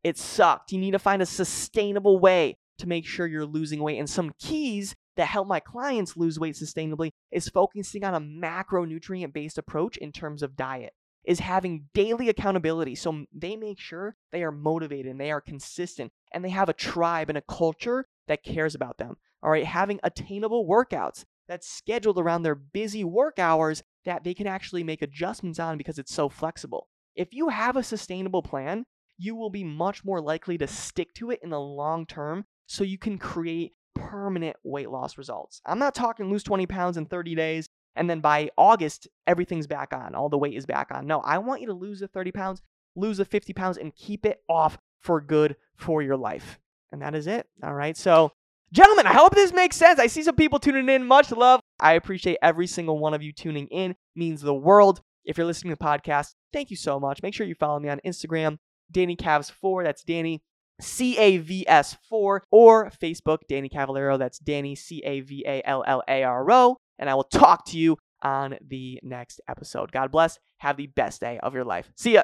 It 0.04 0.18
sucked. 0.18 0.74
You 0.74 0.80
need 0.80 0.92
to 0.92 1.00
find 1.00 1.22
a 1.22 1.26
sustainable 1.26 2.20
way 2.20 2.58
to 2.80 2.90
make 2.90 3.06
sure 3.06 3.26
you're 3.26 3.46
losing 3.46 3.82
weight. 3.82 4.00
And 4.00 4.10
some 4.10 4.34
keys 4.38 4.96
that 5.16 5.28
help 5.28 5.48
my 5.48 5.62
clients 5.62 6.18
lose 6.18 6.42
weight 6.42 6.56
sustainably 6.56 7.12
is 7.32 7.48
focusing 7.48 8.04
on 8.04 8.14
a 8.14 8.20
macronutrient 8.20 9.32
based 9.32 9.58
approach 9.58 9.96
in 9.96 10.12
terms 10.12 10.44
of 10.44 10.58
diet, 10.58 10.92
is 11.24 11.40
having 11.40 11.90
daily 11.94 12.30
accountability. 12.30 12.96
So 12.96 13.26
they 13.34 13.56
make 13.56 13.80
sure 13.80 14.16
they 14.32 14.44
are 14.44 14.52
motivated 14.52 15.12
and 15.12 15.20
they 15.20 15.32
are 15.32 15.42
consistent 15.42 16.12
and 16.34 16.44
they 16.44 16.50
have 16.50 16.70
a 16.70 16.74
tribe 16.74 17.30
and 17.30 17.38
a 17.38 17.42
culture 17.42 18.08
that 18.28 18.44
cares 18.44 18.76
about 18.76 18.98
them. 18.98 19.18
All 19.42 19.52
right, 19.52 19.66
having 19.66 20.00
attainable 20.04 20.68
workouts 20.68 21.26
that's 21.48 21.68
scheduled 21.68 22.18
around 22.18 22.44
their 22.44 22.56
busy 22.56 23.04
work 23.04 23.40
hours 23.40 23.84
that 24.06 24.24
they 24.24 24.34
can 24.34 24.48
actually 24.48 24.84
make 24.84 25.02
adjustments 25.02 25.60
on 25.60 25.78
because 25.78 26.00
it's 26.00 26.14
so 26.14 26.30
flexible. 26.30 26.88
If 27.16 27.34
you 27.34 27.50
have 27.50 27.76
a 27.76 27.84
sustainable 27.84 28.42
plan, 28.42 28.86
you 29.18 29.36
will 29.36 29.50
be 29.50 29.64
much 29.64 30.04
more 30.04 30.22
likely 30.22 30.58
to 30.58 30.68
stick 30.68 31.14
to 31.16 31.32
it 31.32 31.40
in 31.44 31.50
the 31.50 31.60
long 31.60 32.06
term 32.06 32.46
so 32.66 32.84
you 32.84 32.98
can 32.98 33.18
create 33.18 33.74
permanent 33.94 34.56
weight 34.64 34.90
loss 34.90 35.18
results. 35.18 35.62
I'm 35.66 35.80
not 35.80 35.96
talking 35.96 36.30
lose 36.30 36.44
20 36.44 36.66
pounds 36.66 36.98
in 36.98 37.06
30 37.06 37.36
days 37.36 37.70
and 37.96 38.10
then 38.10 38.20
by 38.20 38.50
August, 38.58 39.08
everything's 39.28 39.68
back 39.68 39.94
on, 39.94 40.16
all 40.16 40.30
the 40.30 40.38
weight 40.38 40.56
is 40.56 40.66
back 40.66 40.90
on. 40.92 41.08
No, 41.08 41.20
I 41.22 41.38
want 41.38 41.62
you 41.62 41.68
to 41.68 41.74
lose 41.74 42.00
the 42.00 42.08
30 42.08 42.32
pounds, 42.32 42.62
lose 42.96 43.18
the 43.18 43.26
50 43.26 43.54
pounds, 43.54 43.78
and 43.78 43.96
keep 43.96 44.26
it 44.26 44.42
off 44.50 44.78
for 45.02 45.22
good 45.22 45.56
for 45.76 46.02
your 46.02 46.18
life. 46.18 46.60
And 46.92 47.02
that 47.02 47.16
is 47.16 47.28
it. 47.28 47.48
All 47.64 47.74
right. 47.74 47.98
So, 47.98 48.32
gentlemen, 48.72 49.08
I 49.08 49.14
hope 49.14 49.34
this 49.34 49.54
makes 49.54 49.76
sense. 49.76 50.00
I 50.00 50.08
see 50.08 50.24
some 50.24 50.36
people 50.36 50.60
tuning 50.60 50.90
in. 50.90 51.06
Much 51.06 51.32
love. 51.32 51.60
I 51.80 51.94
appreciate 51.94 52.38
every 52.42 52.68
single 52.68 53.00
one 53.00 53.14
of 53.14 53.24
you 53.24 53.34
tuning 53.34 53.68
in. 53.68 53.92
It 53.92 53.98
means 54.16 54.42
the 54.42 54.54
world. 54.54 55.02
If 55.26 55.38
you're 55.38 55.48
listening 55.48 55.74
to 55.74 55.80
the 55.80 55.86
podcast, 55.86 56.36
thank 56.52 56.70
you 56.70 56.78
so 56.78 57.00
much. 57.00 57.24
Make 57.24 57.34
sure 57.34 57.48
you 57.48 57.56
follow 57.56 57.80
me 57.80 57.90
on 57.90 58.02
Instagram, 58.06 58.58
Danny 58.92 59.16
Cavs 59.16 59.52
4. 59.52 59.84
That's 59.84 60.04
Danny 60.04 60.44
C 60.82 61.18
A 61.18 61.38
V 61.38 61.66
S 61.68 61.98
4 62.10 62.44
or 62.52 62.92
Facebook 63.02 63.40
Danny 63.48 63.70
Cavallaro. 63.70 64.18
That's 64.18 64.40
Danny 64.40 64.76
C 64.76 65.02
A 65.06 65.22
V 65.22 65.44
A 65.48 65.62
L 65.66 65.84
L 65.88 66.04
A 66.08 66.24
R 66.24 66.52
O. 66.52 66.78
And 67.00 67.10
I 67.10 67.16
will 67.16 67.24
talk 67.24 67.66
to 67.68 67.78
you 67.78 67.98
on 68.22 68.56
the 68.66 69.00
next 69.04 69.42
episode. 69.48 69.92
God 69.92 70.12
bless. 70.12 70.40
Have 70.58 70.78
the 70.78 70.88
best 70.88 71.22
day 71.22 71.40
of 71.44 71.54
your 71.54 71.66
life. 71.66 71.92
See 71.96 72.14
ya. 72.14 72.24